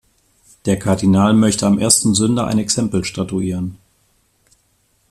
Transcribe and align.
Der 0.65 0.79
Kardinal 0.79 1.35
möchte 1.35 1.67
am 1.67 1.77
ersten 1.77 2.15
Sünder 2.15 2.47
ein 2.47 2.57
Exempel 2.57 3.03
statuieren. 3.03 3.77